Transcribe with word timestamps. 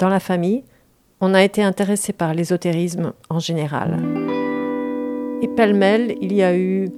dans 0.00 0.08
la 0.08 0.18
famille, 0.18 0.64
on 1.20 1.34
a 1.34 1.44
été 1.44 1.62
intéressé 1.62 2.12
par 2.12 2.32
l'ésotérisme 2.32 3.12
en 3.28 3.38
général. 3.38 4.02
Et 5.42 5.48
pêle-mêle, 5.48 6.16
il 6.20 6.32
y 6.32 6.42
a 6.42 6.56
eu 6.56 6.88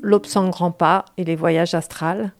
L'Aube 0.00 0.26
grand 0.50 0.72
pas 0.72 1.04
et 1.16 1.24
les 1.24 1.36
voyages 1.36 1.74
astrales. 1.74 2.32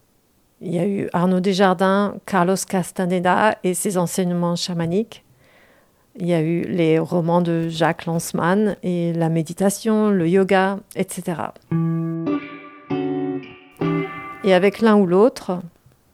Il 0.59 0.73
y 0.73 0.79
a 0.79 0.87
eu 0.87 1.07
Arnaud 1.13 1.39
Desjardins, 1.39 2.15
Carlos 2.25 2.57
Castaneda 2.67 3.55
et 3.63 3.73
ses 3.73 3.97
enseignements 3.97 4.57
chamaniques. 4.57 5.23
Il 6.19 6.27
y 6.27 6.33
a 6.33 6.41
eu 6.41 6.63
les 6.63 6.99
romans 6.99 7.41
de 7.41 7.69
Jacques 7.69 8.05
Lanzmann 8.05 8.75
et 8.83 9.13
la 9.13 9.29
méditation, 9.29 10.09
le 10.09 10.27
yoga, 10.27 10.79
etc. 10.95 11.41
Et 14.43 14.53
avec 14.53 14.81
l'un 14.81 14.97
ou 14.97 15.05
l'autre, 15.05 15.61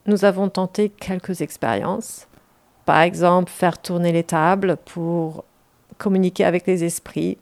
nous 0.05 0.23
avons 0.23 0.49
tenté 0.49 0.89
quelques 0.89 1.41
expériences. 1.41 2.28
Par 2.89 3.01
exemple, 3.01 3.51
faire 3.51 3.79
tourner 3.79 4.11
les 4.11 4.23
tables 4.23 4.75
pour 4.83 5.43
communiquer 5.99 6.43
avec 6.43 6.65
les 6.65 6.83
esprits, 6.83 7.37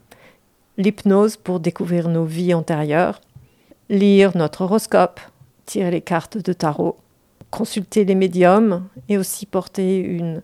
l'hypnose 0.75 1.37
pour 1.37 1.61
découvrir 1.61 2.09
nos 2.09 2.25
vies 2.25 2.53
antérieures, 2.53 3.21
lire 3.87 4.35
notre 4.35 4.63
horoscope, 4.63 5.21
tirer 5.65 5.89
les 5.89 6.01
cartes 6.01 6.37
de 6.37 6.51
tarot, 6.51 6.97
consulter 7.49 8.03
les 8.03 8.13
médiums 8.13 8.89
et 9.07 9.17
aussi 9.17 9.45
porter 9.45 9.99
une, 9.99 10.41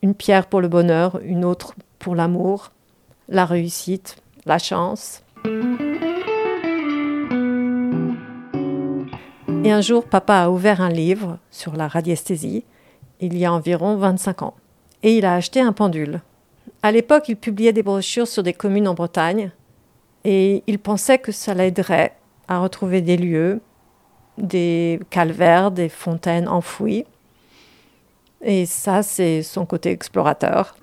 une 0.00 0.14
pierre 0.14 0.46
pour 0.46 0.62
le 0.62 0.68
bonheur, 0.68 1.20
une 1.22 1.44
autre 1.44 1.74
pour 1.98 2.14
l'amour, 2.14 2.72
la 3.28 3.44
réussite, 3.44 4.16
la 4.46 4.58
chance. 4.58 5.22
Et 9.62 9.70
un 9.70 9.82
jour, 9.82 10.04
papa 10.04 10.36
a 10.36 10.48
ouvert 10.48 10.80
un 10.80 10.88
livre 10.88 11.36
sur 11.50 11.76
la 11.76 11.86
radiesthésie, 11.86 12.64
il 13.20 13.36
y 13.36 13.44
a 13.44 13.52
environ 13.52 13.96
25 13.96 14.42
ans, 14.42 14.54
et 15.02 15.16
il 15.16 15.24
a 15.24 15.34
acheté 15.34 15.60
un 15.60 15.72
pendule. 15.72 16.20
À 16.82 16.92
l'époque, 16.92 17.28
il 17.28 17.36
publiait 17.36 17.72
des 17.72 17.82
brochures 17.82 18.28
sur 18.28 18.42
des 18.42 18.52
communes 18.52 18.88
en 18.88 18.94
Bretagne, 18.94 19.50
et 20.24 20.62
il 20.66 20.78
pensait 20.78 21.18
que 21.18 21.32
ça 21.32 21.54
l'aiderait 21.54 22.14
à 22.48 22.58
retrouver 22.58 23.00
des 23.00 23.16
lieux, 23.16 23.60
des 24.36 25.00
calvaires, 25.10 25.70
des 25.70 25.88
fontaines 25.88 26.48
enfouies. 26.48 27.04
Et 28.42 28.66
ça, 28.66 29.02
c'est 29.02 29.42
son 29.42 29.66
côté 29.66 29.90
explorateur. 29.90 30.76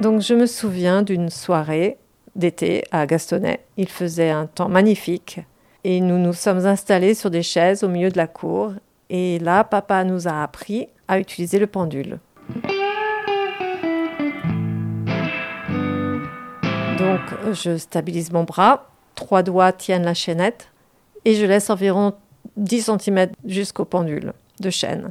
Donc 0.00 0.20
je 0.20 0.34
me 0.34 0.44
souviens 0.44 1.02
d'une 1.02 1.30
soirée 1.30 1.96
d'été 2.36 2.84
à 2.90 3.06
Gastonnet. 3.06 3.60
Il 3.78 3.88
faisait 3.88 4.30
un 4.30 4.46
temps 4.46 4.68
magnifique 4.68 5.40
et 5.84 6.00
nous 6.00 6.18
nous 6.18 6.32
sommes 6.32 6.66
installés 6.66 7.14
sur 7.14 7.30
des 7.30 7.42
chaises 7.42 7.84
au 7.84 7.88
milieu 7.88 8.10
de 8.10 8.16
la 8.16 8.26
cour. 8.26 8.72
Et 9.10 9.38
là, 9.38 9.64
papa 9.64 10.02
nous 10.02 10.26
a 10.26 10.42
appris 10.42 10.88
à 11.06 11.18
utiliser 11.18 11.58
le 11.58 11.66
pendule. 11.66 12.18
Donc 16.98 17.20
je 17.52 17.76
stabilise 17.76 18.32
mon 18.32 18.44
bras, 18.44 18.90
trois 19.14 19.42
doigts 19.42 19.72
tiennent 19.72 20.04
la 20.04 20.14
chaînette 20.14 20.70
et 21.26 21.34
je 21.34 21.44
laisse 21.44 21.68
environ 21.68 22.14
10 22.56 22.90
cm 22.98 23.32
jusqu'au 23.44 23.84
pendule 23.84 24.32
de 24.60 24.70
chaîne. 24.70 25.10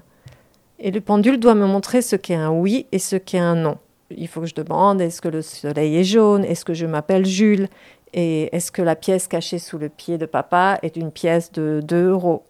Et 0.79 0.91
le 0.91 1.01
pendule 1.01 1.39
doit 1.39 1.55
me 1.55 1.67
montrer 1.67 2.01
ce 2.01 2.15
qu'est 2.15 2.35
un 2.35 2.49
oui 2.49 2.87
et 2.91 2.99
ce 2.99 3.15
qu'est 3.15 3.39
un 3.39 3.55
non 3.55 3.77
il 4.17 4.27
faut 4.27 4.41
que 4.41 4.47
je 4.47 4.55
demande 4.55 5.01
est-ce 5.01 5.21
que 5.21 5.27
le 5.27 5.41
soleil 5.41 5.97
est 5.97 6.03
jaune? 6.03 6.43
Est-ce 6.43 6.65
que 6.65 6.73
je 6.73 6.85
m'appelle 6.85 7.25
Jules? 7.25 7.67
Et 8.13 8.55
est-ce 8.55 8.71
que 8.71 8.81
la 8.81 8.95
pièce 8.95 9.27
cachée 9.27 9.57
sous 9.57 9.79
le 9.79 9.89
pied 9.89 10.17
de 10.17 10.27
papa 10.27 10.77
est 10.83 10.95
une 10.97 11.11
pièce 11.11 11.51
de 11.51 11.81
2 11.83 12.09
euros? 12.09 12.43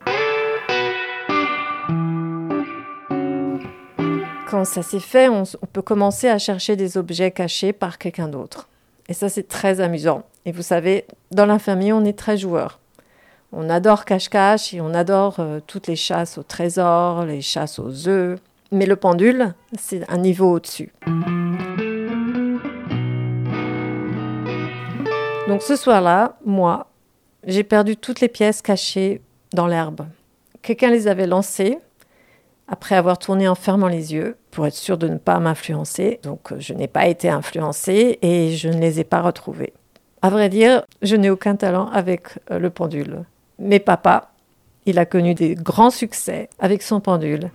Quand 4.50 4.66
ça 4.66 4.84
s'est 4.84 5.00
fait, 5.00 5.30
on, 5.30 5.44
peut 5.72 5.82
commencer 5.82 6.28
à 6.28 6.38
chercher 6.38 6.76
des 6.76 6.98
objets 6.98 7.32
cachés 7.32 7.74
par 7.74 7.98
quelqu'un 7.98 8.28
d'autre. 8.28 8.68
Et 9.08 9.14
ça, 9.14 9.30
c'est 9.30 9.48
très 9.48 9.80
amusant. 9.80 10.24
Et 10.46 10.52
vous 10.52 10.62
savez, 10.62 11.06
dans 11.32 11.46
la 11.46 11.60
famille, 11.60 11.94
on 11.94 12.06
est 12.06 12.18
très 12.18 12.38
joueurs. 12.38 12.80
On 13.52 13.70
adore 13.70 14.06
cache-cache 14.06 14.74
et 14.74 14.82
on 14.82 14.94
adore 14.94 15.38
euh, 15.40 15.60
toutes 15.66 15.88
les 15.88 15.96
chasses 15.96 16.38
au 16.38 16.44
trésor, 16.44 17.26
les 17.26 17.42
chasses 17.42 17.80
aux 17.80 18.08
œufs. 18.08 18.40
Mais 18.72 18.86
le 18.86 18.96
pendule, 18.96 19.54
c'est 19.80 20.10
un 20.10 20.18
niveau 20.18 20.52
au-dessus. 20.52 20.92
Donc 25.54 25.62
ce 25.62 25.76
soir-là, 25.76 26.36
moi, 26.44 26.88
j'ai 27.46 27.62
perdu 27.64 27.96
toutes 27.96 28.22
les 28.22 28.28
pièces 28.28 28.64
cachées 28.64 29.22
dans 29.54 29.68
l'herbe. 29.68 30.08
Quelqu'un 30.64 30.90
les 30.90 31.08
avait 31.08 31.28
lancées 31.28 31.78
après 32.68 32.96
avoir 32.96 33.20
tourné 33.20 33.48
en 33.48 33.54
fermant 33.54 33.88
les 33.88 34.16
yeux 34.16 34.36
pour 34.50 34.66
être 34.66 34.74
sûr 34.74 34.98
de 34.98 35.08
ne 35.08 35.20
pas 35.20 35.38
m'influencer. 35.38 36.20
Donc 36.24 36.58
je 36.58 36.74
n'ai 36.74 36.88
pas 36.88 37.06
été 37.06 37.30
influencée 37.30 38.18
et 38.24 38.56
je 38.56 38.68
ne 38.68 38.80
les 38.80 39.00
ai 39.00 39.04
pas 39.04 39.22
retrouvées. 39.22 39.74
À 40.24 40.32
vrai 40.32 40.50
dire, 40.50 40.82
je 41.04 41.16
n'ai 41.16 41.30
aucun 41.30 41.56
talent 41.56 41.88
avec 41.90 42.30
euh, 42.50 42.58
le 42.58 42.72
pendule. 42.72 43.20
Mais 43.60 43.78
papa, 43.78 44.32
il 44.88 44.98
a 44.98 45.06
connu 45.06 45.36
des 45.36 45.54
grands 45.54 45.92
succès 45.92 46.50
avec 46.58 46.82
son 46.82 47.00
pendule. 47.00 47.52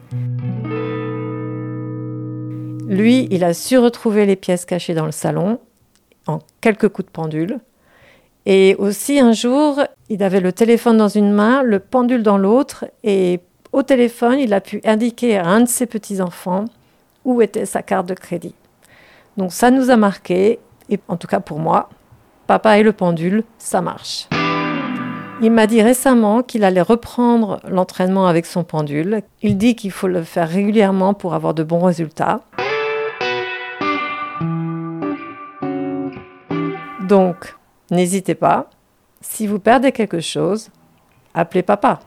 Lui, 2.86 3.26
il 3.32 3.42
a 3.42 3.54
su 3.54 3.76
retrouver 3.76 4.24
les 4.24 4.36
pièces 4.36 4.66
cachées 4.66 4.94
dans 4.94 5.06
le 5.06 5.10
salon 5.10 5.58
en 6.28 6.38
quelques 6.60 6.90
coups 6.90 7.06
de 7.06 7.12
pendule. 7.12 7.58
Et 8.50 8.74
aussi 8.78 9.20
un 9.20 9.32
jour, 9.32 9.82
il 10.08 10.22
avait 10.22 10.40
le 10.40 10.54
téléphone 10.54 10.96
dans 10.96 11.08
une 11.08 11.30
main, 11.32 11.62
le 11.62 11.80
pendule 11.80 12.22
dans 12.22 12.38
l'autre, 12.38 12.86
et 13.04 13.40
au 13.72 13.82
téléphone, 13.82 14.38
il 14.38 14.54
a 14.54 14.62
pu 14.62 14.80
indiquer 14.86 15.36
à 15.36 15.44
un 15.44 15.60
de 15.60 15.68
ses 15.68 15.84
petits-enfants 15.84 16.64
où 17.26 17.42
était 17.42 17.66
sa 17.66 17.82
carte 17.82 18.06
de 18.06 18.14
crédit. 18.14 18.54
Donc 19.36 19.52
ça 19.52 19.70
nous 19.70 19.90
a 19.90 19.98
marqué, 19.98 20.60
et 20.88 20.98
en 21.08 21.18
tout 21.18 21.26
cas 21.26 21.40
pour 21.40 21.58
moi, 21.58 21.90
papa 22.46 22.78
et 22.78 22.82
le 22.82 22.94
pendule, 22.94 23.44
ça 23.58 23.82
marche. 23.82 24.28
Il 25.42 25.52
m'a 25.52 25.66
dit 25.66 25.82
récemment 25.82 26.42
qu'il 26.42 26.64
allait 26.64 26.80
reprendre 26.80 27.60
l'entraînement 27.68 28.28
avec 28.28 28.46
son 28.46 28.64
pendule. 28.64 29.20
Il 29.42 29.58
dit 29.58 29.76
qu'il 29.76 29.90
faut 29.90 30.08
le 30.08 30.22
faire 30.22 30.48
régulièrement 30.48 31.12
pour 31.12 31.34
avoir 31.34 31.52
de 31.52 31.64
bons 31.64 31.84
résultats. 31.84 32.40
Donc, 37.06 37.54
n'hésitez 37.90 38.34
pas. 38.34 38.70
Si 39.20 39.46
vous 39.46 39.58
perdez 39.58 39.92
quelque 39.92 40.20
chose, 40.20 40.70
appelez 41.34 41.62
papa. 41.62 42.00